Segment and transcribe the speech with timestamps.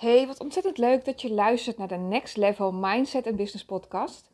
[0.00, 4.30] Hey, wat ontzettend leuk dat je luistert naar de Next Level Mindset en Business Podcast.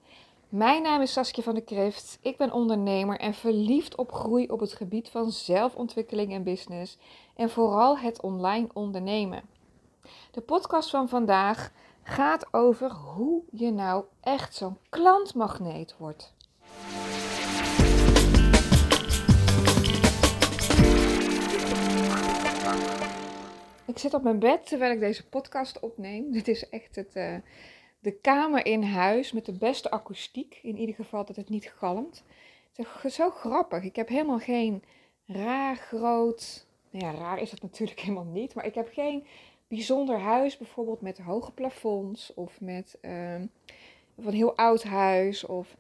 [0.49, 2.19] Mijn naam is Saskia van der Krift.
[2.23, 6.99] Ik ben ondernemer en verliefd op groei op het gebied van zelfontwikkeling en business.
[7.37, 9.43] En vooral het online ondernemen.
[10.31, 11.71] De podcast van vandaag
[12.03, 16.36] gaat over hoe je nou echt zo'n klantmagneet wordt.
[23.87, 26.31] Ik zit op mijn bed terwijl ik deze podcast opneem.
[26.33, 27.37] Dit is echt het, uh,
[27.99, 30.59] de kamer in huis met de beste akoestiek.
[30.63, 32.25] In ieder geval dat het niet galmt.
[32.73, 33.83] Het is zo grappig.
[33.83, 34.83] Ik heb helemaal geen
[35.27, 36.67] raar groot.
[36.91, 38.55] Nou ja, raar is het natuurlijk helemaal niet.
[38.55, 39.27] Maar ik heb geen
[39.69, 45.77] bijzonder huis, bijvoorbeeld met hoge plafonds of met uh, een heel oud huis of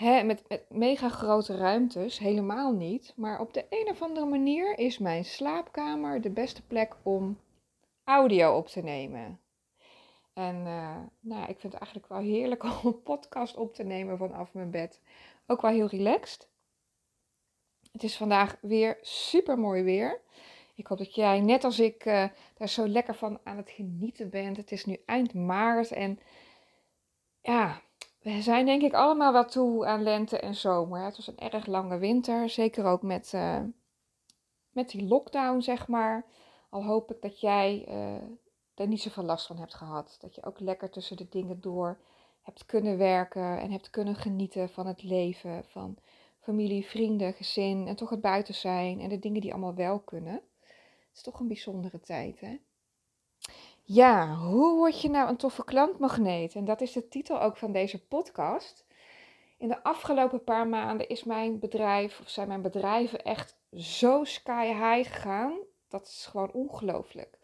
[0.00, 2.18] met, met mega grote ruimtes.
[2.18, 3.12] Helemaal niet.
[3.16, 7.38] Maar op de een of andere manier is mijn slaapkamer de beste plek om
[8.04, 9.40] audio op te nemen.
[10.32, 14.18] En uh, nou, ik vind het eigenlijk wel heerlijk om een podcast op te nemen
[14.18, 15.00] vanaf mijn bed.
[15.46, 16.48] Ook wel heel relaxed.
[17.92, 20.20] Het is vandaag weer super mooi weer.
[20.74, 24.30] Ik hoop dat jij, net als ik, uh, daar zo lekker van aan het genieten
[24.30, 24.56] bent.
[24.56, 26.18] Het is nu eind maart en
[27.40, 27.82] ja,
[28.20, 31.04] we zijn denk ik allemaal wel toe aan lente en zomer.
[31.04, 33.60] Het was een erg lange winter, zeker ook met, uh,
[34.70, 36.26] met die lockdown, zeg maar.
[36.70, 38.14] Al hoop ik dat jij uh,
[38.74, 40.16] er niet zoveel last van hebt gehad.
[40.20, 41.98] Dat je ook lekker tussen de dingen door
[42.42, 45.96] hebt kunnen werken en hebt kunnen genieten van het leven, van
[46.40, 50.34] familie, vrienden, gezin en toch het buiten zijn en de dingen die allemaal wel kunnen.
[50.34, 52.58] Het is toch een bijzondere tijd, hè?
[53.92, 56.54] Ja, hoe word je nou een toffe klantmagneet?
[56.54, 58.86] En dat is de titel ook van deze podcast.
[59.58, 64.66] In de afgelopen paar maanden is mijn bedrijf, of zijn mijn bedrijven echt zo sky
[64.66, 67.38] high gegaan dat is gewoon ongelooflijk.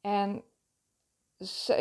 [0.00, 0.44] En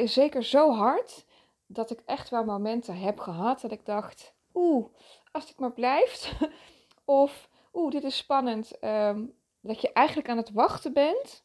[0.03, 1.25] zeker zo hard
[1.65, 4.87] dat ik echt wel momenten heb gehad dat ik dacht: oeh,
[5.31, 6.31] als dit maar blijft.
[7.05, 8.79] of oeh, dit is spannend.
[8.79, 9.25] Ehm,
[9.59, 11.43] dat je eigenlijk aan het wachten bent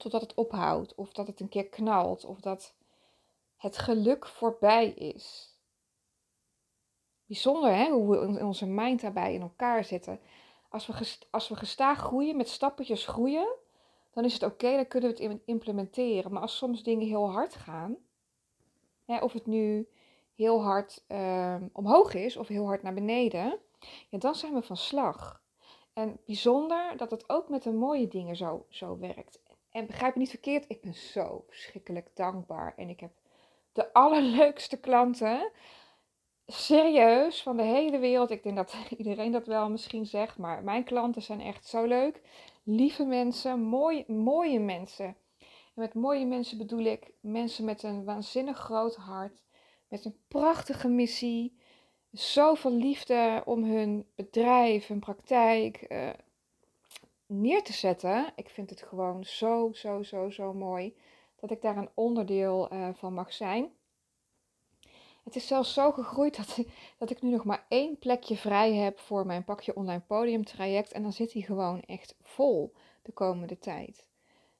[0.00, 0.94] totdat het ophoudt.
[0.94, 2.24] Of dat het een keer knalt.
[2.24, 2.74] Of dat
[3.56, 5.54] het geluk voorbij is.
[7.26, 10.20] Bijzonder hè, hoe we in onze mind daarbij in elkaar zitten
[10.70, 13.56] als we, als we gestaag groeien, met stappetjes groeien,
[14.10, 16.32] dan is het oké, dan kunnen we het implementeren.
[16.32, 17.96] Maar als soms dingen heel hard gaan,
[19.04, 19.88] hè, of het nu
[20.34, 23.58] heel hard uh, omhoog is of heel hard naar beneden,
[24.08, 25.42] ja, dan zijn we van slag.
[25.92, 29.40] En bijzonder dat het ook met de mooie dingen zo, zo werkt.
[29.70, 32.72] En begrijp me niet verkeerd, ik ben zo verschrikkelijk dankbaar.
[32.76, 33.12] En ik heb
[33.72, 35.50] de allerleukste klanten
[36.46, 38.30] serieus van de hele wereld.
[38.30, 42.20] Ik denk dat iedereen dat wel misschien zegt, maar mijn klanten zijn echt zo leuk.
[42.62, 45.16] Lieve mensen, mooie, mooie mensen.
[45.74, 49.42] En met mooie mensen bedoel ik mensen met een waanzinnig groot hart,
[49.88, 51.58] met een prachtige missie,
[52.10, 56.10] zoveel liefde om hun bedrijf, hun praktijk uh,
[57.30, 58.32] neer te zetten.
[58.36, 60.96] Ik vind het gewoon zo, zo, zo, zo mooi
[61.36, 63.72] dat ik daar een onderdeel uh, van mag zijn.
[65.24, 66.64] Het is zelfs zo gegroeid dat
[66.98, 70.92] dat ik nu nog maar één plekje vrij heb voor mijn pakje online podium traject.
[70.92, 74.06] En dan zit hij gewoon echt vol de komende tijd.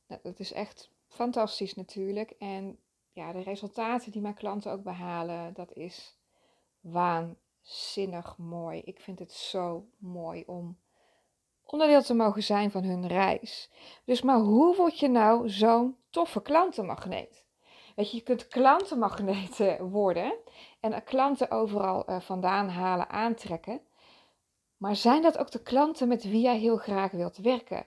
[0.06, 2.30] Nou, dat is echt fantastisch natuurlijk.
[2.30, 2.78] En
[3.12, 6.19] ja, de resultaten die mijn klanten ook behalen, dat is
[6.80, 8.80] waanzinnig mooi.
[8.84, 10.78] Ik vind het zo mooi om
[11.72, 13.70] onderdeel te mogen zijn van hun reis.
[14.04, 17.44] Dus maar hoe word je nou zo'n toffe klantenmagneet?
[17.97, 20.34] Weet je, je kunt klantenmagneten worden
[20.80, 23.80] en klanten overal uh, vandaan halen, aantrekken.
[24.76, 27.86] Maar zijn dat ook de klanten met wie jij heel graag wilt werken?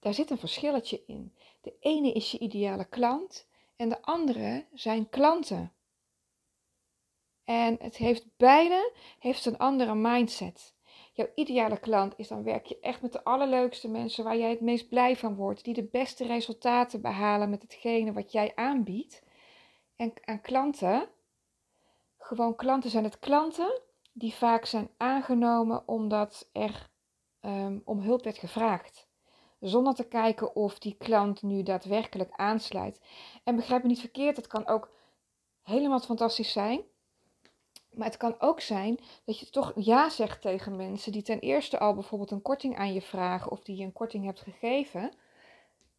[0.00, 1.34] Daar zit een verschilletje in.
[1.60, 5.72] De ene is je ideale klant en de andere zijn klanten.
[7.44, 10.74] En het heeft beide heeft een andere mindset.
[11.14, 14.60] Jouw ideale klant is dan werk je echt met de allerleukste mensen waar jij het
[14.60, 19.22] meest blij van wordt, die de beste resultaten behalen met hetgene wat jij aanbiedt.
[19.96, 21.08] En aan klanten,
[22.18, 23.80] gewoon klanten zijn het klanten
[24.12, 26.90] die vaak zijn aangenomen omdat er
[27.40, 29.06] um, om hulp werd gevraagd.
[29.60, 33.00] Zonder te kijken of die klant nu daadwerkelijk aansluit.
[33.44, 34.90] En begrijp me niet verkeerd, het kan ook
[35.62, 36.84] helemaal fantastisch zijn.
[37.92, 41.78] Maar het kan ook zijn dat je toch ja zegt tegen mensen die ten eerste
[41.78, 45.12] al bijvoorbeeld een korting aan je vragen of die je een korting hebt gegeven.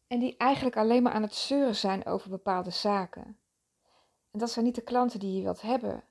[0.06, 3.38] En die eigenlijk alleen maar aan het zeuren zijn over bepaalde zaken.
[4.30, 6.04] En dat zijn niet de klanten die je wilt hebben.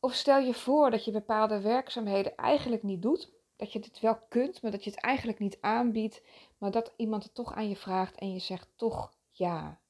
[0.00, 3.32] Of stel je voor dat je bepaalde werkzaamheden eigenlijk niet doet.
[3.56, 6.22] Dat je het wel kunt, maar dat je het eigenlijk niet aanbiedt.
[6.58, 9.80] Maar dat iemand het toch aan je vraagt en je zegt toch ja.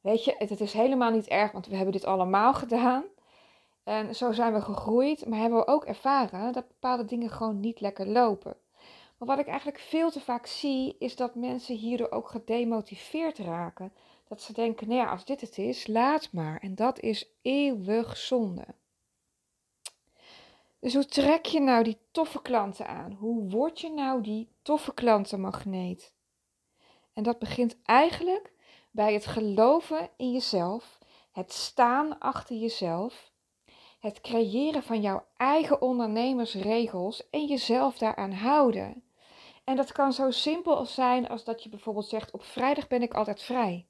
[0.00, 3.04] weet je, het, het is helemaal niet erg, want we hebben dit allemaal gedaan.
[3.84, 7.80] En zo zijn we gegroeid, maar hebben we ook ervaren dat bepaalde dingen gewoon niet
[7.80, 8.56] lekker lopen.
[9.18, 13.92] Maar wat ik eigenlijk veel te vaak zie, is dat mensen hierdoor ook gedemotiveerd raken.
[14.28, 16.60] Dat ze denken, nou ja, als dit het is, laat maar.
[16.60, 18.66] En dat is eeuwig zonde.
[20.78, 23.12] Dus hoe trek je nou die toffe klanten aan?
[23.12, 26.12] Hoe word je nou die toffe klantenmagneet?
[27.12, 28.52] En dat begint eigenlijk
[28.90, 30.98] bij het geloven in jezelf,
[31.32, 33.32] het staan achter jezelf,
[34.04, 39.02] het creëren van jouw eigen ondernemersregels en jezelf daaraan houden.
[39.64, 43.14] En dat kan zo simpel zijn als dat je bijvoorbeeld zegt: op vrijdag ben ik
[43.14, 43.86] altijd vrij.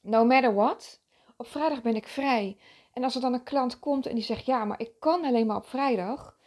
[0.00, 1.00] No matter what,
[1.36, 2.58] op vrijdag ben ik vrij.
[2.92, 5.46] En als er dan een klant komt en die zegt: ja, maar ik kan alleen
[5.46, 6.38] maar op vrijdag.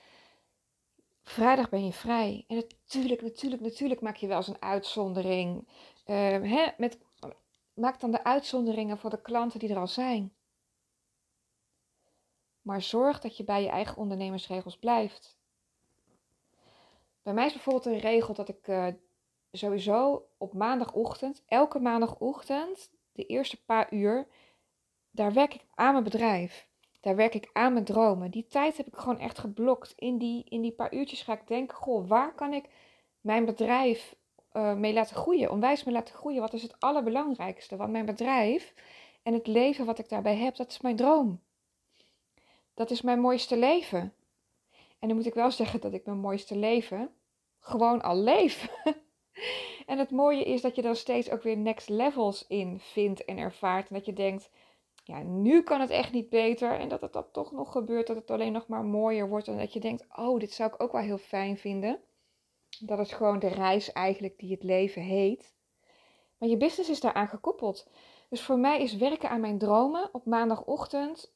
[1.22, 2.46] Vrijdag ben je vrij.
[2.48, 5.68] En natuurlijk, natuurlijk, natuurlijk maak je wel eens een uitzondering.
[6.06, 6.16] Uh,
[6.56, 6.98] hè, met,
[7.74, 10.34] maak dan de uitzonderingen voor de klanten die er al zijn.
[12.64, 15.38] Maar zorg dat je bij je eigen ondernemersregels blijft.
[17.22, 18.88] Bij mij is bijvoorbeeld een regel dat ik uh,
[19.52, 24.28] sowieso op maandagochtend, elke maandagochtend, de eerste paar uur,
[25.12, 26.68] daar werk ik aan mijn bedrijf.
[27.02, 28.32] Daar werk ik aan mijn dromen.
[28.32, 29.94] Die tijd heb ik gewoon echt geblokt.
[29.96, 32.70] In die, in die paar uurtjes ga ik denken: goh, waar kan ik
[33.22, 34.16] mijn bedrijf
[34.54, 35.52] uh, mee laten groeien?
[35.52, 36.42] Onwijs mee laten groeien.
[36.42, 37.76] Wat is het allerbelangrijkste?
[37.76, 38.74] Want mijn bedrijf
[39.24, 41.42] en het leven wat ik daarbij heb, dat is mijn droom.
[42.74, 44.14] Dat is mijn mooiste leven.
[45.00, 47.10] En dan moet ik wel zeggen dat ik mijn mooiste leven
[47.60, 48.70] gewoon al leef.
[49.86, 53.38] en het mooie is dat je dan steeds ook weer next levels in vindt en
[53.38, 53.90] ervaart.
[53.90, 54.50] En dat je denkt,
[55.04, 56.80] ja, nu kan het echt niet beter.
[56.80, 59.48] En dat het dan toch nog gebeurt, dat het alleen nog maar mooier wordt.
[59.48, 62.00] En dat je denkt, oh, dit zou ik ook wel heel fijn vinden.
[62.80, 65.54] Dat is gewoon de reis eigenlijk die het leven heet.
[66.38, 67.90] Maar je business is daaraan gekoppeld.
[68.30, 71.34] Dus voor mij is werken aan mijn dromen op maandagochtend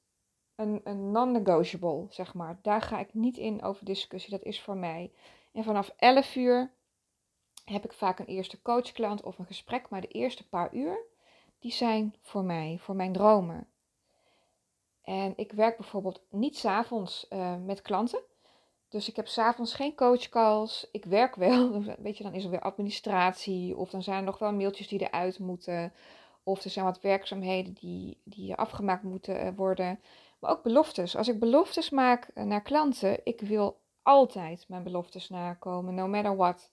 [0.58, 2.60] een, een non-negotiable, zeg maar.
[2.62, 5.12] Daar ga ik niet in over discussie, dat is voor mij.
[5.54, 6.72] En vanaf 11 uur
[7.66, 10.98] heb ik vaak een eerste coachklant of een gesprek, maar de eerste paar uur,
[11.60, 13.68] die zijn voor mij, voor mijn dromen.
[15.02, 18.20] En ik werk bijvoorbeeld niet s'avonds uh, met klanten.
[18.90, 20.88] Dus ik heb s'avonds geen coachcalls.
[20.92, 23.78] Ik werk wel, weet je, dan is er weer administratie.
[23.78, 25.94] Of dan zijn er nog wel mailtjes die eruit moeten.
[26.44, 30.00] Of er zijn wat werkzaamheden die, die afgemaakt moeten eh, worden.
[30.40, 31.16] Maar ook beloftes.
[31.16, 36.36] Als ik beloftes maak eh, naar klanten, ik wil altijd mijn beloftes nakomen, no matter
[36.36, 36.72] what.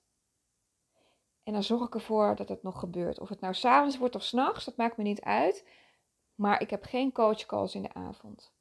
[1.42, 3.20] En dan zorg ik ervoor dat het nog gebeurt.
[3.20, 5.64] Of het nou s'avonds wordt of s'nachts, dat maakt me niet uit.
[6.34, 8.52] Maar ik heb geen coachcalls in de avond.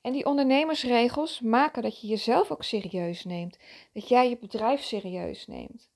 [0.00, 3.58] En die ondernemersregels maken dat je jezelf ook serieus neemt.
[3.92, 5.90] Dat jij je bedrijf serieus neemt.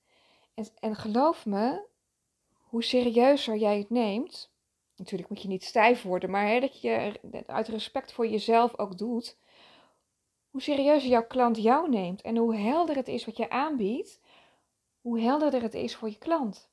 [0.55, 1.87] En, en geloof me,
[2.59, 4.51] hoe serieuzer jij het neemt,
[4.97, 8.99] natuurlijk moet je niet stijf worden, maar hè, dat je uit respect voor jezelf ook
[8.99, 9.37] doet.
[10.51, 14.21] Hoe serieuzer jouw klant jou neemt en hoe helder het is wat je aanbiedt,
[15.01, 16.71] hoe helderder het is voor je klant.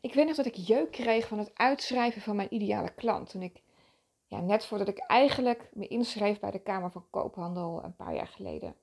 [0.00, 3.30] Ik weet nog dat ik jeuk kreeg van het uitschrijven van mijn ideale klant.
[3.30, 3.62] Toen ik,
[4.26, 8.26] ja, net voordat ik eigenlijk me inschreef bij de Kamer van Koophandel een paar jaar
[8.26, 8.76] geleden.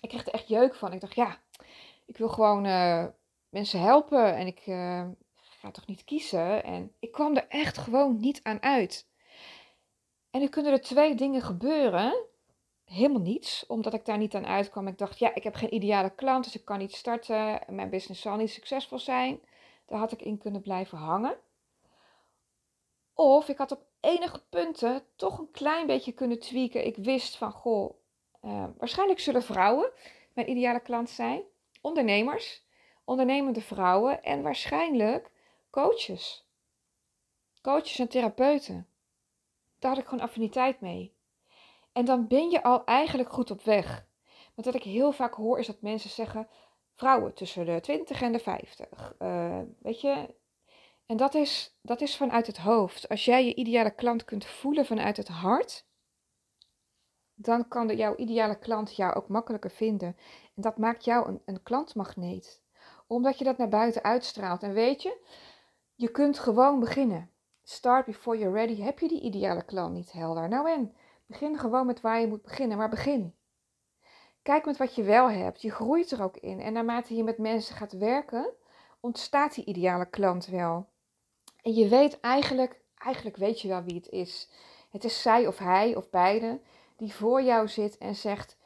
[0.00, 0.92] Ik kreeg er echt jeuk van.
[0.92, 1.38] Ik dacht, ja,
[2.06, 3.06] ik wil gewoon uh,
[3.48, 5.08] mensen helpen en ik, uh,
[5.64, 6.64] ga toch niet kiezen?
[6.64, 9.06] En ik kwam er echt gewoon niet aan uit.
[10.30, 12.24] En er kunnen er twee dingen gebeuren.
[12.84, 14.86] Helemaal niets, omdat ik daar niet aan uitkwam.
[14.86, 17.60] Ik dacht, ja, ik heb geen ideale klant, dus ik kan niet starten.
[17.68, 19.40] Mijn business zal niet succesvol zijn.
[19.86, 21.36] Daar had ik in kunnen blijven hangen.
[23.14, 26.86] Of ik had op enige punten toch een klein beetje kunnen tweaken.
[26.86, 27.94] Ik wist van, goh,
[28.42, 29.90] uh, waarschijnlijk zullen vrouwen
[30.32, 31.42] mijn ideale klant zijn.
[31.80, 32.62] Ondernemers,
[33.04, 34.22] ondernemende vrouwen.
[34.22, 35.32] En waarschijnlijk
[35.74, 36.48] coaches.
[37.60, 38.88] Coaches en therapeuten.
[39.78, 41.16] Daar had ik gewoon affiniteit mee.
[41.92, 44.06] En dan ben je al eigenlijk goed op weg.
[44.54, 46.48] Want wat ik heel vaak hoor is dat mensen zeggen:
[46.94, 49.14] vrouwen tussen de 20 en de 50.
[49.18, 50.34] Uh, eh, weet je?
[51.06, 53.08] En dat is, dat is vanuit het hoofd.
[53.08, 55.86] Als jij je ideale klant kunt voelen vanuit het hart,
[57.34, 60.16] dan kan de, jouw ideale klant jou ook makkelijker vinden.
[60.54, 62.62] En dat maakt jou een, een klantmagneet.
[63.06, 64.62] Omdat je dat naar buiten uitstraalt.
[64.62, 65.22] En weet je,
[65.94, 67.30] je kunt gewoon beginnen.
[67.62, 68.80] Start before you're ready.
[68.80, 70.48] Heb je die ideale klant niet helder?
[70.48, 70.94] Nou en,
[71.26, 73.34] begin gewoon met waar je moet beginnen, maar begin.
[74.42, 75.62] Kijk met wat je wel hebt.
[75.62, 76.60] Je groeit er ook in.
[76.60, 78.50] En naarmate je met mensen gaat werken,
[79.00, 80.88] ontstaat die ideale klant wel.
[81.62, 84.50] En je weet eigenlijk, eigenlijk weet je wel wie het is.
[84.90, 86.60] Het is zij of hij of beide
[86.96, 88.56] die voor jou zit en zegt: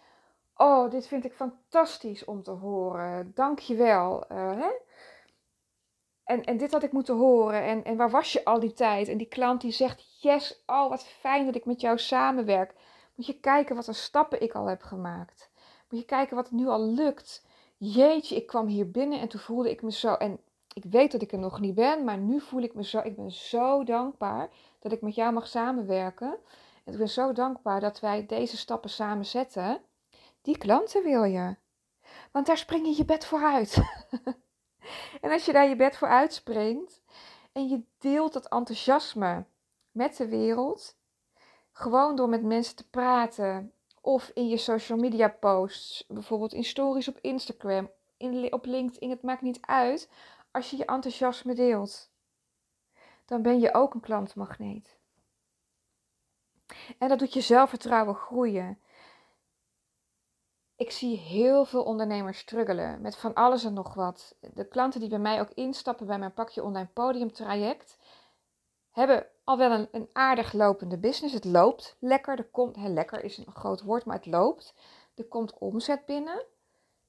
[0.57, 3.33] Oh, dit vind ik fantastisch om te horen.
[3.35, 4.25] Dank je wel.
[4.29, 4.71] Hè?
[6.29, 7.63] En, en dit had ik moeten horen.
[7.63, 9.09] En, en waar was je al die tijd?
[9.09, 12.75] En die klant die zegt, yes, oh wat fijn dat ik met jou samenwerk.
[13.15, 15.51] Moet je kijken wat een stappen ik al heb gemaakt.
[15.89, 17.47] Moet je kijken wat nu al lukt.
[17.77, 20.15] Jeetje, ik kwam hier binnen en toen voelde ik me zo.
[20.15, 20.41] En
[20.73, 22.99] ik weet dat ik er nog niet ben, maar nu voel ik me zo.
[22.99, 26.39] Ik ben zo dankbaar dat ik met jou mag samenwerken.
[26.85, 29.81] En ik ben zo dankbaar dat wij deze stappen samen zetten.
[30.43, 31.57] Die klanten wil je.
[32.33, 33.77] Want daar spring je je bed voor uit.
[35.21, 37.03] en als je daar je bed voor uitspringt
[37.53, 39.45] en je deelt dat enthousiasme
[39.91, 40.97] met de wereld,
[41.73, 47.09] gewoon door met mensen te praten of in je social media posts, bijvoorbeeld in stories
[47.09, 50.11] op Instagram, in, op LinkedIn, het maakt niet uit.
[50.51, 52.11] Als je je enthousiasme deelt,
[53.25, 54.97] dan ben je ook een klantmagneet.
[56.99, 58.79] En dat doet je zelfvertrouwen groeien.
[60.79, 64.37] Ik zie heel veel ondernemers struggelen met van alles en nog wat.
[64.55, 67.99] De klanten die bij mij ook instappen bij mijn pakje online podium traject,
[68.91, 71.35] hebben al wel een, een aardig lopende business.
[71.35, 72.39] Het loopt lekker.
[72.39, 74.75] Er komt, lekker is een groot woord, maar het loopt.
[75.15, 76.45] Er komt omzet binnen.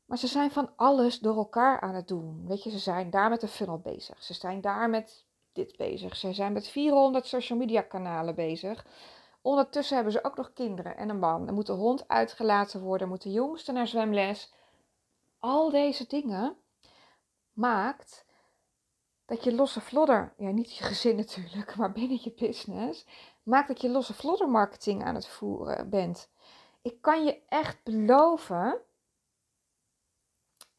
[0.05, 2.47] Maar ze zijn van alles door elkaar aan het doen.
[2.47, 4.23] Weet je, ze zijn daar met de funnel bezig.
[4.23, 6.15] Ze zijn daar met dit bezig.
[6.15, 8.85] Ze zijn met 400 social media kanalen bezig.
[9.41, 11.47] Ondertussen hebben ze ook nog kinderen en een man.
[11.47, 14.53] Er moet de hond uitgelaten worden, moet de jongste naar zwemles.
[15.39, 16.57] Al deze dingen
[17.53, 18.25] maakt
[19.25, 23.05] dat je losse vlodder, ja niet je gezin natuurlijk, maar binnen je business,
[23.43, 26.29] maakt dat je losse vlodder marketing aan het voeren bent.
[26.81, 28.81] Ik kan je echt beloven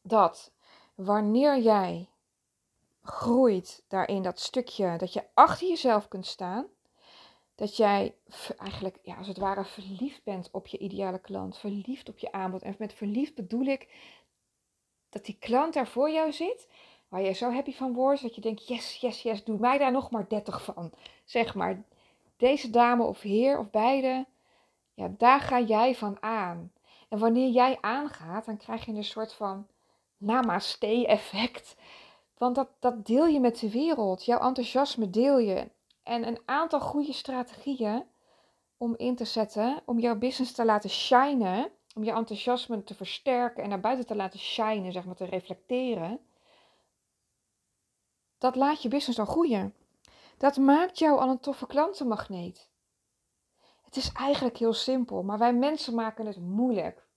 [0.01, 0.51] dat
[0.95, 2.09] wanneer jij
[3.03, 6.67] groeit daarin dat stukje dat je achter jezelf kunt staan,
[7.61, 8.15] dat jij
[8.57, 12.61] eigenlijk ja, als het ware verliefd bent op je ideale klant, verliefd op je aanbod.
[12.61, 13.87] En met verliefd bedoel ik
[15.09, 16.67] dat die klant daar voor jou zit,
[17.07, 19.91] waar je zo happy van wordt, dat je denkt, yes, yes, yes, doe mij daar
[19.91, 20.91] nog maar 30 van.
[21.25, 21.83] Zeg maar,
[22.37, 24.25] deze dame of heer of beide,
[24.93, 26.71] ja, daar ga jij van aan.
[27.09, 29.67] En wanneer jij aangaat, dan krijg je een soort van
[30.17, 31.75] namaste-effect.
[32.37, 34.25] Want dat, dat deel je met de wereld.
[34.25, 35.69] Jouw enthousiasme deel je.
[36.03, 38.05] En een aantal goede strategieën
[38.77, 43.63] om in te zetten, om jouw business te laten shinen, om je enthousiasme te versterken
[43.63, 46.19] en naar buiten te laten shinen, zeg maar, te reflecteren.
[48.37, 49.75] Dat laat je business dan groeien.
[50.37, 52.69] Dat maakt jou al een toffe klantenmagneet.
[53.81, 57.07] Het is eigenlijk heel simpel, maar wij mensen maken het moeilijk.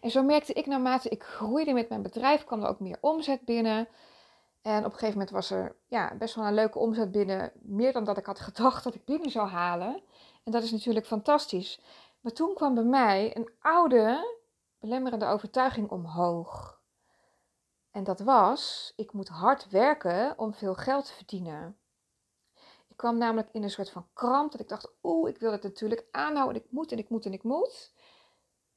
[0.00, 3.44] En zo merkte ik naarmate ik groeide met mijn bedrijf, kwam er ook meer omzet
[3.44, 3.88] binnen.
[4.62, 7.52] En op een gegeven moment was er ja, best wel een leuke omzet binnen.
[7.62, 10.02] Meer dan dat ik had gedacht dat ik binnen zou halen.
[10.44, 11.80] En dat is natuurlijk fantastisch.
[12.20, 14.36] Maar toen kwam bij mij een oude,
[14.78, 16.80] belemmerende overtuiging omhoog.
[17.90, 21.76] En dat was, ik moet hard werken om veel geld te verdienen.
[22.88, 25.62] Ik kwam namelijk in een soort van kramp dat ik dacht, oeh, ik wil het
[25.62, 26.62] natuurlijk aanhouden.
[26.62, 27.92] Ik moet en ik moet en ik moet.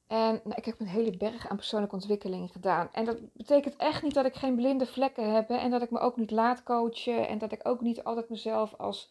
[0.06, 2.88] En nou, ik heb een hele berg aan persoonlijke ontwikkeling gedaan.
[2.92, 5.50] En dat betekent echt niet dat ik geen blinde vlekken heb.
[5.50, 7.28] En dat ik me ook niet laat coachen.
[7.28, 9.10] En dat ik ook niet altijd mezelf als,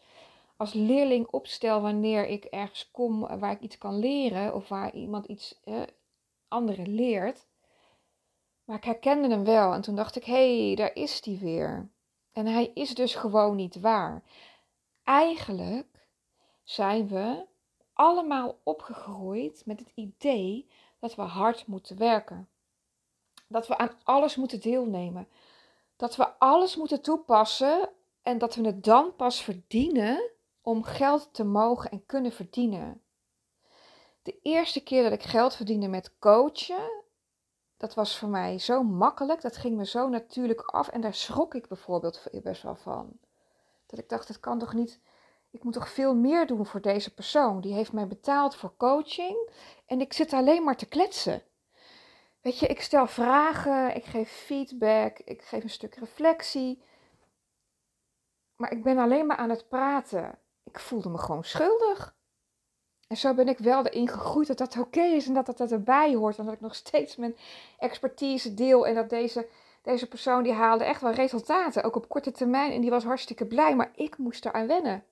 [0.56, 4.54] als leerling opstel wanneer ik ergens kom waar ik iets kan leren.
[4.54, 5.82] Of waar iemand iets eh,
[6.48, 7.46] anderen leert.
[8.64, 9.72] Maar ik herkende hem wel.
[9.72, 11.88] En toen dacht ik, hé, hey, daar is die weer.
[12.32, 14.22] En hij is dus gewoon niet waar.
[15.04, 16.08] Eigenlijk
[16.62, 17.46] zijn we
[17.92, 20.66] allemaal opgegroeid met het idee
[21.06, 22.48] dat we hard moeten werken.
[23.48, 25.28] Dat we aan alles moeten deelnemen.
[25.96, 27.88] Dat we alles moeten toepassen
[28.22, 33.02] en dat we het dan pas verdienen om geld te mogen en kunnen verdienen.
[34.22, 37.04] De eerste keer dat ik geld verdiende met coachen,
[37.76, 39.40] dat was voor mij zo makkelijk.
[39.40, 43.18] Dat ging me zo natuurlijk af en daar schrok ik bijvoorbeeld best wel van.
[43.86, 45.00] Dat ik dacht, het kan toch niet
[45.56, 47.60] ik moet toch veel meer doen voor deze persoon.
[47.60, 49.50] Die heeft mij betaald voor coaching
[49.86, 51.42] en ik zit alleen maar te kletsen.
[52.40, 56.82] Weet je, ik stel vragen, ik geef feedback, ik geef een stuk reflectie.
[58.56, 60.38] Maar ik ben alleen maar aan het praten.
[60.64, 62.16] Ik voelde me gewoon schuldig.
[63.08, 66.14] En zo ben ik wel erin gegroeid dat dat oké is en dat dat erbij
[66.14, 66.38] hoort.
[66.38, 67.36] En dat ik nog steeds mijn
[67.78, 68.86] expertise deel.
[68.86, 69.48] En dat deze,
[69.82, 71.82] deze persoon die haalde echt wel resultaten.
[71.82, 72.72] Ook op korte termijn.
[72.72, 73.76] En die was hartstikke blij.
[73.76, 75.04] Maar ik moest eraan wennen.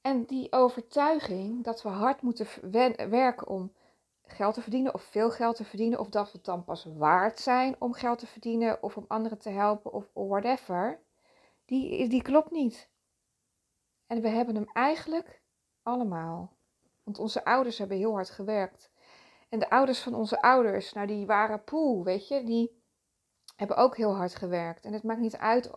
[0.00, 2.46] En die overtuiging dat we hard moeten
[3.10, 3.72] werken om
[4.22, 7.38] geld te verdienen of veel geld te verdienen, of dat we het dan pas waard
[7.38, 11.00] zijn om geld te verdienen of om anderen te helpen of whatever,
[11.64, 12.90] die, die klopt niet.
[14.06, 15.42] En we hebben hem eigenlijk
[15.82, 16.56] allemaal.
[17.02, 18.90] Want onze ouders hebben heel hard gewerkt.
[19.48, 22.78] En de ouders van onze ouders, nou die waren poel, weet je, die,
[23.58, 24.84] hebben ook heel hard gewerkt.
[24.84, 25.70] En het maakt niet uit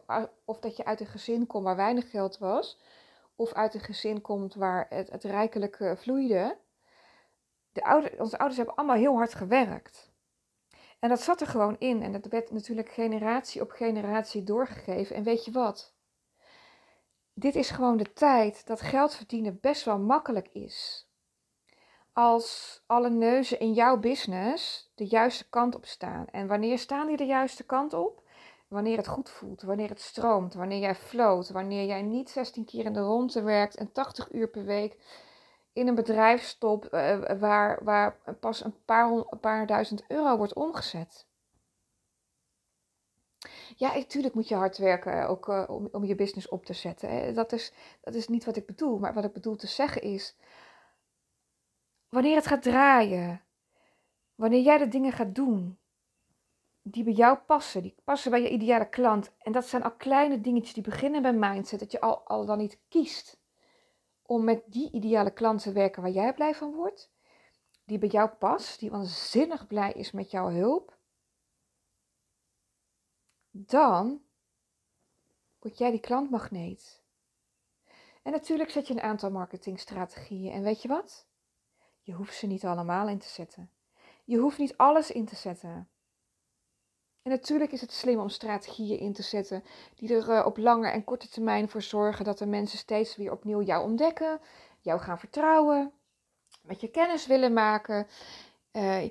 [0.46, 2.80] of dat je uit een gezin komt waar weinig geld was,
[3.42, 6.58] of uit een gezin komt waar het, het rijkelijk vloeide.
[7.72, 10.12] De ouder, onze ouders hebben allemaal heel hard gewerkt.
[11.00, 12.04] En dat zat er gewoon in.
[12.04, 15.16] En dat werd natuurlijk generatie op generatie doorgegeven.
[15.16, 15.94] En weet je wat?
[17.34, 21.10] Dit is gewoon de tijd dat geld verdienen best wel makkelijk is.
[22.14, 26.28] Als alle neuzen in jouw business de juiste kant op staan.
[26.28, 28.24] En wanneer staan die de juiste kant op?
[28.72, 32.86] Wanneer het goed voelt, wanneer het stroomt, wanneer jij float, wanneer jij niet 16 keer
[32.86, 34.98] in de ronde werkt en 80 uur per week
[35.74, 40.54] in een bedrijf stop uh, waar, waar pas een paar, een paar duizend euro wordt
[40.54, 41.28] omgezet.
[43.76, 47.10] Ja, natuurlijk moet je hard werken ook uh, om, om je business op te zetten.
[47.10, 47.34] Hè.
[47.34, 48.98] Dat, is, dat is niet wat ik bedoel.
[49.00, 50.38] Maar wat ik bedoel te zeggen is,
[52.10, 53.42] wanneer het gaat draaien,
[54.36, 55.80] wanneer jij de dingen gaat doen
[56.82, 59.32] die bij jou passen, die passen bij je ideale klant.
[59.38, 62.58] En dat zijn al kleine dingetjes die beginnen bij mindset, dat je al, al dan
[62.58, 63.40] niet kiest
[64.22, 67.12] om met die ideale klant te werken waar jij blij van wordt,
[67.84, 70.98] die bij jou past, die waanzinnig blij is met jouw hulp,
[73.52, 74.22] dan
[75.60, 77.04] word jij die klantmagneet.
[78.22, 80.52] En natuurlijk zet je een aantal marketingstrategieën.
[80.52, 81.28] En weet je wat?
[82.02, 83.72] Je hoeft ze niet allemaal in te zetten.
[84.24, 85.90] Je hoeft niet alles in te zetten.
[87.24, 89.64] En natuurlijk is het slim om strategieën in te zetten
[89.96, 93.32] die er uh, op lange en korte termijn voor zorgen dat de mensen steeds weer
[93.32, 94.40] opnieuw jou ontdekken,
[94.80, 95.92] jou gaan vertrouwen,
[96.62, 98.08] met je kennis willen maken.
[98.72, 99.04] Uh,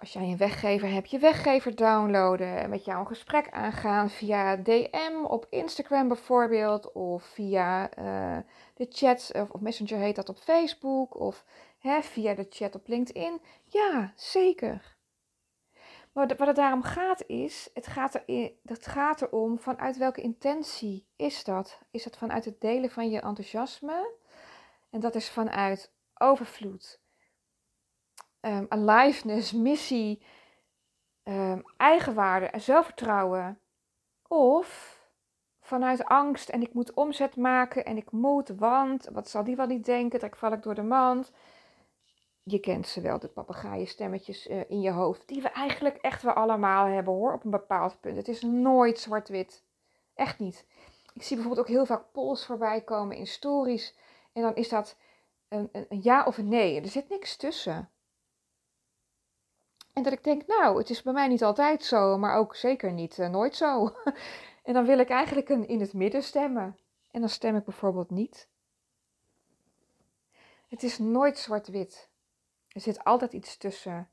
[0.00, 5.24] als jij een weggever hebt, je weggever downloaden, met jou een gesprek aangaan via DM
[5.24, 8.38] op Instagram bijvoorbeeld, of via uh,
[8.74, 11.44] de chat, of, of, Messenger heet dat op Facebook, of
[11.78, 13.40] hè, via de chat op LinkedIn.
[13.64, 14.98] Ja, zeker.
[16.28, 21.44] Wat het daarom gaat is, het gaat, er, het gaat erom vanuit welke intentie is
[21.44, 21.80] dat?
[21.90, 24.14] Is dat vanuit het delen van je enthousiasme?
[24.90, 27.00] En dat is vanuit overvloed,
[28.40, 30.22] um, aliveness, missie,
[31.22, 33.60] um, eigenwaarde en zelfvertrouwen.
[34.28, 34.98] Of
[35.60, 39.66] vanuit angst en ik moet omzet maken en ik moet, want wat zal die wel
[39.66, 41.32] niet denken, trek val ik door de mand
[42.50, 46.32] je kent ze wel, de papegaaienstemmetjes uh, in je hoofd, die we eigenlijk echt wel
[46.32, 48.16] allemaal hebben hoor, op een bepaald punt.
[48.16, 49.62] Het is nooit zwart-wit.
[50.14, 50.64] Echt niet.
[51.14, 53.94] Ik zie bijvoorbeeld ook heel vaak polls voorbij komen in stories.
[54.32, 54.96] En dan is dat
[55.48, 56.80] een, een, ja of een nee.
[56.80, 57.90] Er zit niks tussen.
[59.92, 62.92] En dat ik denk, nou, het is bij mij niet altijd zo, maar ook zeker
[62.92, 63.94] niet uh, nooit zo.
[64.64, 66.78] en dan wil ik eigenlijk een in het midden stemmen.
[67.10, 68.48] En dan stem ik bijvoorbeeld niet.
[70.68, 72.09] Het is nooit zwart-wit.
[72.72, 74.10] Er zit altijd iets tussen.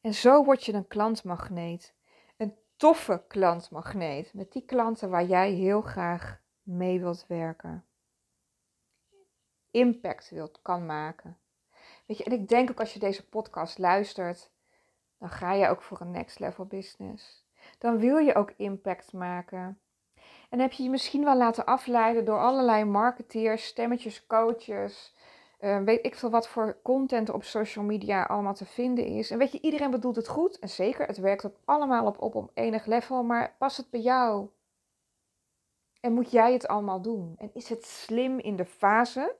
[0.00, 1.94] En zo word je een klantmagneet.
[2.36, 4.34] Een toffe klantmagneet.
[4.34, 7.84] Met die klanten waar jij heel graag mee wilt werken.
[9.70, 11.38] Impact wilt kan maken.
[12.06, 14.50] Weet je, en ik denk ook als je deze podcast luistert,
[15.18, 17.46] dan ga je ook voor een next level business.
[17.78, 19.78] Dan wil je ook impact maken.
[20.50, 25.13] En heb je je misschien wel laten afleiden door allerlei marketeers, stemmetjes, coaches,
[25.64, 29.30] uh, weet ik veel wat voor content op social media allemaal te vinden is.
[29.30, 30.58] En weet je, iedereen bedoelt het goed.
[30.58, 33.22] En zeker, het werkt ook allemaal op, op, op enig level.
[33.22, 34.48] Maar past het bij jou?
[36.00, 37.34] En moet jij het allemaal doen?
[37.38, 39.36] En is het slim in de fase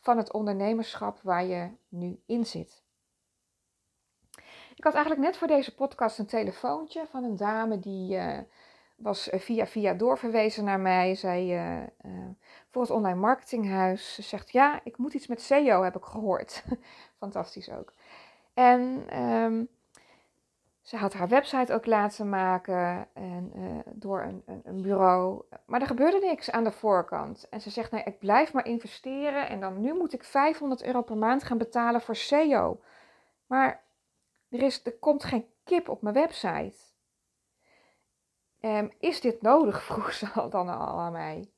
[0.00, 2.82] van het ondernemerschap waar je nu in zit?
[4.74, 8.16] Ik had eigenlijk net voor deze podcast een telefoontje van een dame die...
[8.16, 8.38] Uh,
[8.96, 11.14] was eh, via via doorverwezen naar mij.
[11.14, 11.44] Zij
[12.04, 12.12] uh,
[12.74, 14.14] voor het online marketinghuis.
[14.14, 16.64] Ze zegt ja, ik moet iets met SEO, heb ik gehoord.
[17.18, 17.92] Fantastisch ook.
[18.54, 19.68] En um,
[20.82, 25.42] ze had haar website ook laten maken en, uh, door een, een, bureau.
[25.66, 27.48] Maar er gebeurde niks aan de voorkant.
[27.50, 29.48] En ze zegt, nee, ik blijf maar investeren.
[29.48, 32.80] En dan nu moet ik 500 euro per maand gaan betalen voor SEO.
[33.46, 33.82] Maar
[34.48, 36.76] er, is, er komt geen kip op mijn website.
[38.60, 39.82] Um, is dit nodig?
[39.92, 41.53] vroeg ze dan al aan mij.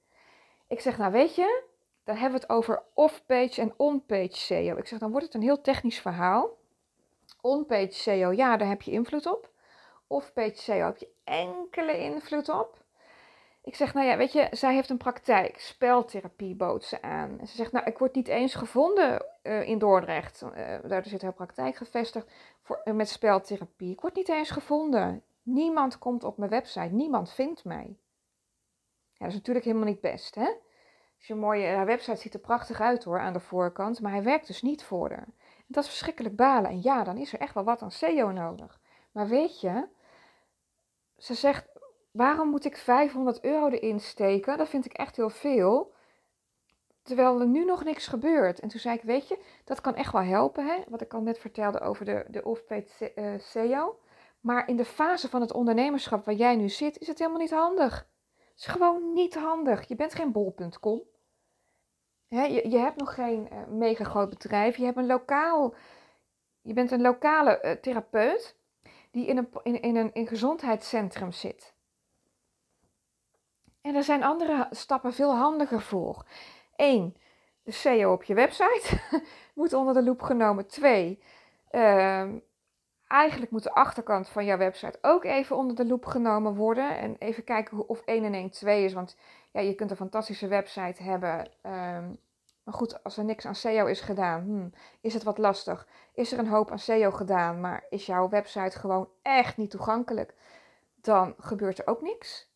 [0.68, 1.62] Ik zeg, nou weet je,
[2.04, 4.76] dan hebben we het over off-page en on-page SEO.
[4.76, 6.50] Ik zeg, dan wordt het een heel technisch verhaal.
[7.40, 9.50] On-page SEO, ja, daar heb je invloed op.
[10.06, 12.84] Off-page SEO heb je enkele invloed op.
[13.66, 17.38] Ik zeg, nou ja, weet je, zij heeft een praktijk, speltherapie bood ze aan.
[17.40, 20.42] En ze zegt, nou, ik word niet eens gevonden uh, in Dordrecht.
[20.42, 23.92] Uh, daar zit haar praktijk gevestigd voor, uh, met speltherapie.
[23.92, 25.22] Ik word niet eens gevonden.
[25.42, 27.96] Niemand komt op mijn website, niemand vindt mij.
[29.18, 30.48] Ja, dat is natuurlijk helemaal niet best, hè?
[31.16, 34.46] Je mooie haar website ziet er prachtig uit hoor aan de voorkant, maar hij werkt
[34.46, 35.28] dus niet voor haar.
[35.66, 36.70] dat is verschrikkelijk balen.
[36.70, 38.80] En ja, dan is er echt wel wat aan SEO nodig.
[39.12, 39.86] Maar weet je,
[41.16, 41.68] ze zegt,
[42.10, 44.58] waarom moet ik 500 euro erin steken?
[44.58, 45.94] Dat vind ik echt heel veel.
[47.02, 48.60] Terwijl er nu nog niks gebeurt.
[48.60, 50.66] En toen zei ik, weet je, dat kan echt wel helpen.
[50.66, 50.82] Hè?
[50.88, 53.98] Wat ik al net vertelde over de, de off-page SEO.
[54.40, 57.50] Maar in de fase van het ondernemerschap waar jij nu zit, is het helemaal niet
[57.50, 58.08] handig.
[58.56, 59.88] Is gewoon niet handig.
[59.88, 61.02] Je bent geen bol.com.
[62.28, 64.76] je, je hebt nog geen uh, mega groot bedrijf.
[64.76, 65.74] Je, hebt een lokaal,
[66.62, 68.56] je bent een lokale uh, therapeut
[69.10, 71.74] die in een, in, in een in gezondheidscentrum zit.
[73.80, 76.26] En er zijn andere stappen veel handiger voor.
[76.76, 77.16] Eén,
[77.62, 79.00] de SEO op je website
[79.54, 80.66] moet onder de loep genomen.
[80.66, 81.22] Twee,
[81.70, 82.28] uh,
[83.08, 86.98] eigenlijk moet de achterkant van jouw website ook even onder de loep genomen worden.
[86.98, 88.92] En even kijken of 1 en 1 2 is.
[88.92, 89.16] Want
[89.50, 91.50] ja, je kunt een fantastische website hebben.
[91.62, 92.18] Um,
[92.66, 95.86] maar goed, als er niks aan SEO is gedaan, hmm, is het wat lastig.
[96.14, 100.34] Is er een hoop aan SEO gedaan, maar is jouw website gewoon echt niet toegankelijk?
[101.00, 102.50] Dan gebeurt er ook niks.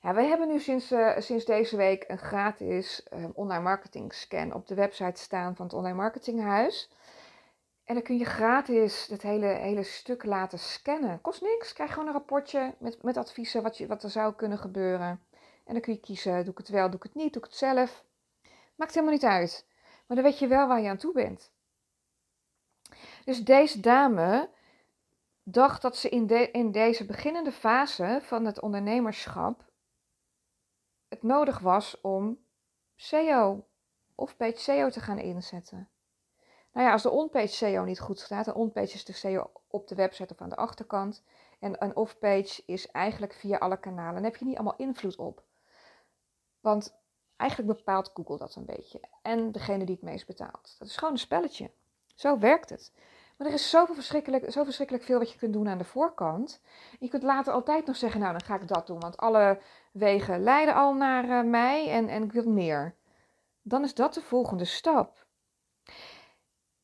[0.00, 4.54] Ja, wij hebben nu sinds, uh, sinds deze week een gratis uh, online marketing scan
[4.54, 6.90] op de website staan van het online marketinghuis.
[7.84, 11.20] En dan kun je gratis het hele, hele stuk laten scannen.
[11.20, 11.72] Kost niks.
[11.72, 15.20] Krijg gewoon een rapportje met, met adviezen wat, je, wat er zou kunnen gebeuren.
[15.64, 17.48] En dan kun je kiezen, doe ik het wel, doe ik het niet, doe ik
[17.48, 18.04] het zelf.
[18.74, 19.66] Maakt helemaal niet uit.
[20.06, 21.52] Maar dan weet je wel waar je aan toe bent.
[23.24, 24.50] Dus deze dame
[25.42, 29.70] dacht dat ze in, de, in deze beginnende fase van het ondernemerschap
[31.08, 32.38] het nodig was om
[32.96, 33.66] SEO
[34.14, 35.91] of page SEO te gaan inzetten.
[36.72, 39.88] Nou ja, als de on-page SEO niet goed staat, een on-page is de SEO op
[39.88, 41.22] de website of aan de achterkant.
[41.60, 44.14] En een off-page is eigenlijk via alle kanalen.
[44.14, 45.42] Dan heb je niet allemaal invloed op.
[46.60, 46.94] Want
[47.36, 49.00] eigenlijk bepaalt Google dat een beetje.
[49.22, 50.76] En degene die het meest betaalt.
[50.78, 51.70] Dat is gewoon een spelletje.
[52.14, 52.92] Zo werkt het.
[53.36, 56.60] Maar er is zoveel verschrikkelijk, zo verschrikkelijk veel wat je kunt doen aan de voorkant.
[56.98, 59.00] Je kunt later altijd nog zeggen, nou dan ga ik dat doen.
[59.00, 59.60] Want alle
[59.92, 62.94] wegen leiden al naar uh, mij en, en ik wil meer.
[63.62, 65.21] Dan is dat de volgende stap.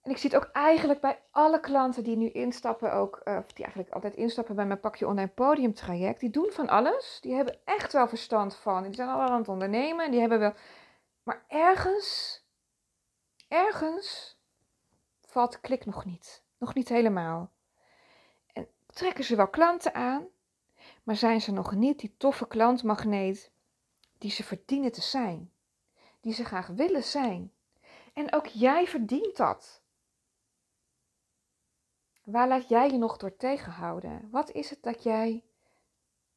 [0.08, 3.64] En ik zie het ook eigenlijk bij alle klanten die nu instappen, ook, uh, die
[3.64, 6.20] eigenlijk altijd instappen bij mijn pakje online podium traject.
[6.20, 7.18] Die doen van alles.
[7.20, 8.82] Die hebben echt wel verstand van.
[8.82, 10.10] Die zijn al aan het ondernemen.
[10.10, 10.52] Die hebben wel.
[11.22, 12.40] Maar ergens,
[13.48, 14.38] ergens
[15.20, 16.42] valt klik nog niet.
[16.58, 17.50] Nog niet helemaal.
[18.52, 20.26] En trekken ze wel klanten aan,
[21.02, 23.50] maar zijn ze nog niet die toffe klantmagneet
[24.18, 25.52] die ze verdienen te zijn.
[26.20, 27.52] Die ze graag willen zijn.
[28.14, 29.77] En ook jij verdient dat.
[32.30, 34.28] Waar laat jij je nog door tegenhouden?
[34.30, 35.44] Wat is het dat jij,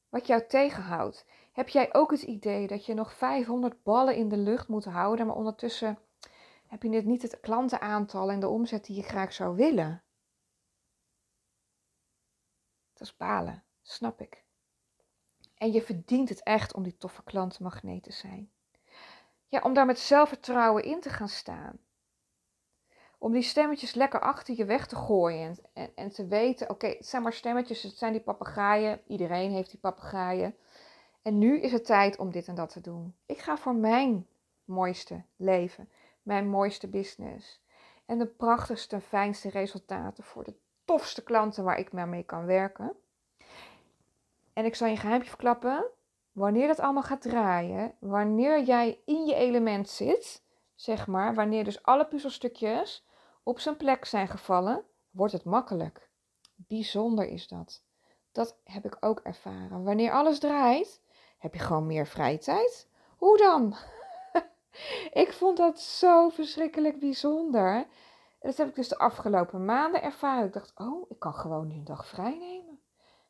[0.09, 1.25] wat jou tegenhoudt?
[1.51, 5.25] Heb jij ook het idee dat je nog 500 ballen in de lucht moet houden,
[5.25, 5.99] maar ondertussen
[6.67, 10.03] heb je net niet het klantenaantal en de omzet die je graag zou willen?
[12.93, 14.43] Dat is balen, snap ik.
[15.57, 18.51] En je verdient het echt om die toffe klantenmagneet te zijn.
[19.47, 21.79] Ja, om daar met zelfvertrouwen in te gaan staan
[23.21, 25.55] om die stemmetjes lekker achter je weg te gooien.
[25.73, 29.01] En, en, te weten, oké, het zijn maar stemmetjes, het zijn die papegaaien.
[29.07, 30.55] Iedereen heeft die papegaaien.
[31.21, 33.15] En nu is het tijd om dit en dat te doen.
[33.25, 34.27] Ik ga voor mijn
[34.65, 35.89] mooiste leven,
[36.23, 37.61] mijn mooiste business.
[38.05, 40.55] En de prachtigste, fijnste resultaten voor de
[40.85, 42.95] tofste klanten waar ik mee kan werken.
[44.53, 45.85] En ik zal je geheimje verklappen.
[46.31, 50.43] Wanneer dat allemaal gaat draaien, wanneer jij in je element zit,
[50.75, 53.09] zeg maar, wanneer dus alle puzzelstukjes
[53.43, 56.09] op zijn plek zijn gevallen, wordt het makkelijk.
[56.55, 57.83] Bijzonder is dat.
[58.31, 59.83] Dat heb ik ook ervaren.
[59.83, 61.01] Wanneer alles draait,
[61.37, 62.87] heb je gewoon meer vrije tijd.
[63.17, 63.75] Hoe dan?
[65.23, 67.85] ik vond dat zo verschrikkelijk bijzonder.
[68.39, 70.45] Dat heb ik dus de afgelopen maanden ervaren.
[70.45, 72.79] Ik dacht, oh, ik kan gewoon nu een dag vrij nemen.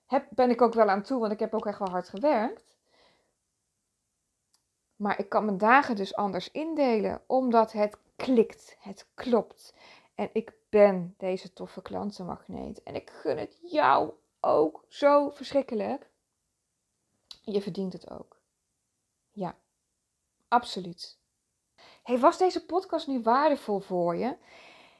[0.05, 2.77] Heb, ben ik ook wel aan toe, want ik heb ook echt wel hard gewerkt.
[4.95, 9.73] Maar ik kan mijn dagen dus anders indelen, omdat het klikt, het klopt.
[10.21, 12.83] En ik ben deze toffe klantenmagneet.
[12.83, 16.09] En ik gun het jou ook zo verschrikkelijk.
[17.41, 18.41] Je verdient het ook.
[19.31, 19.55] Ja,
[20.47, 21.19] absoluut.
[22.03, 24.37] Hey, was deze podcast nu waardevol voor je?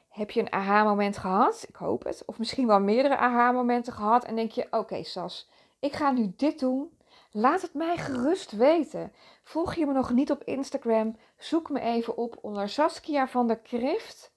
[0.08, 1.64] Heb je een aha-moment gehad?
[1.68, 2.24] Ik hoop het.
[2.26, 4.24] Of misschien wel meerdere aha-momenten gehad.
[4.24, 6.98] En denk je: oké, Sas, ik ga nu dit doen.
[7.30, 9.12] Laat het mij gerust weten.
[9.42, 11.16] Volg je me nog niet op Instagram?
[11.36, 14.31] Zoek me even op onder Saskia van der Krift.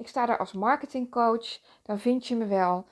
[0.00, 1.60] Ik sta daar als marketingcoach.
[1.82, 2.86] Dan vind je me wel.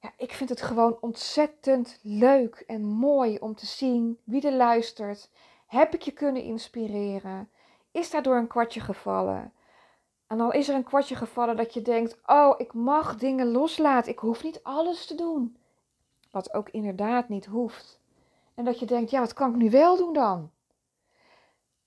[0.00, 5.30] Ja, ik vind het gewoon ontzettend leuk en mooi om te zien wie er luistert.
[5.66, 7.50] Heb ik je kunnen inspireren?
[7.90, 9.52] Is daardoor een kwartje gevallen?
[10.26, 14.12] En al is er een kwartje gevallen dat je denkt: Oh, ik mag dingen loslaten.
[14.12, 15.56] Ik hoef niet alles te doen.
[16.30, 18.00] wat ook inderdaad niet hoeft.
[18.54, 20.50] En dat je denkt, ja, wat kan ik nu wel doen dan?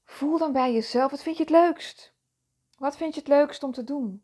[0.04, 2.14] Voel dan bij jezelf, wat vind je het leukst?
[2.78, 4.24] Wat vind je het leukst om te doen?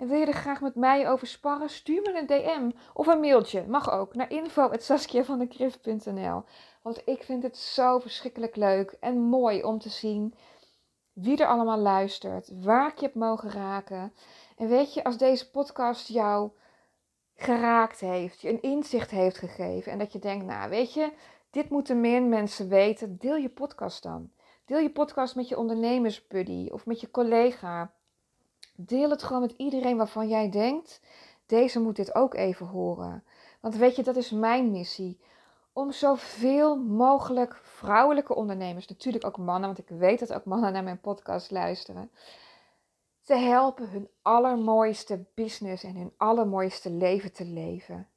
[0.00, 1.70] En wil je er graag met mij over sparren?
[1.70, 3.64] Stuur me een DM of een mailtje.
[3.66, 6.44] Mag ook naar info.saskiavandekrift.nl
[6.82, 10.34] Want ik vind het zo verschrikkelijk leuk en mooi om te zien
[11.12, 14.12] wie er allemaal luistert, waar ik je heb mogen raken.
[14.56, 16.50] En weet je, als deze podcast jou
[17.34, 21.12] geraakt heeft, je een inzicht heeft gegeven en dat je denkt, nou weet je,
[21.50, 24.30] dit moeten meer mensen weten, deel je podcast dan.
[24.64, 27.92] Deel je podcast met je ondernemersbuddy of met je collega.
[28.86, 31.00] Deel het gewoon met iedereen waarvan jij denkt,
[31.46, 33.24] deze moet dit ook even horen.
[33.60, 35.20] Want weet je, dat is mijn missie.
[35.72, 40.84] Om zoveel mogelijk vrouwelijke ondernemers, natuurlijk ook mannen, want ik weet dat ook mannen naar
[40.84, 42.10] mijn podcast luisteren,
[43.22, 48.08] te helpen hun allermooiste business en hun allermooiste leven te leven.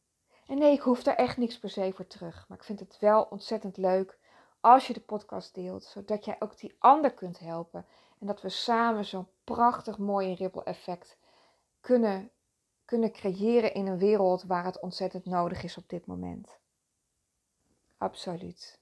[0.48, 2.46] En nee, ik hoef daar echt niks per se voor terug.
[2.48, 4.18] Maar ik vind het wel ontzettend leuk
[4.60, 7.86] als je de podcast deelt, zodat jij ook die ander kunt helpen.
[8.20, 11.18] En dat we samen zo'n prachtig mooi ripple effect
[11.80, 12.32] kunnen,
[12.86, 16.60] kunnen creëren in een wereld waar het ontzettend nodig is op dit moment.
[17.98, 18.80] Absoluut.